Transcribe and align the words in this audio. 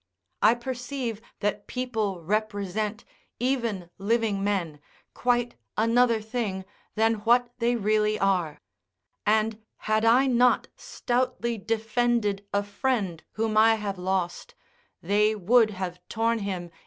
I 0.41 0.55
perceive 0.55 1.21
that 1.41 1.67
people 1.67 2.23
represent, 2.23 3.05
even 3.39 3.91
living 3.99 4.43
men, 4.43 4.79
quite 5.13 5.53
another 5.77 6.19
thing 6.23 6.65
than 6.95 7.13
what 7.19 7.51
they 7.59 7.75
really 7.75 8.17
are; 8.17 8.61
and 9.27 9.59
had 9.77 10.03
I 10.03 10.25
not 10.25 10.69
stoutly 10.75 11.59
defended 11.59 12.43
a 12.51 12.63
friend 12.63 13.21
whom 13.33 13.55
I 13.57 13.75
have 13.75 13.99
lost, 13.99 14.55
[De 15.05 15.35
la 15.35 15.39
Boetie. 15.39 15.97